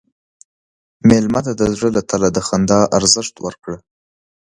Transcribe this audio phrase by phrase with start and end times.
[1.07, 3.77] مېلمه ته د زړه له تله د خندا ارزښت ورکړه.